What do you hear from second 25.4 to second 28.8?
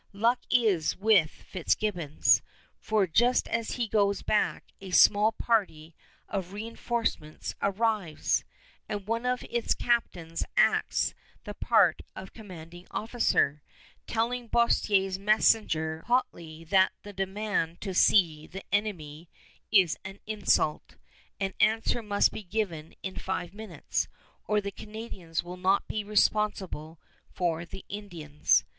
will not be responsible for the Indians.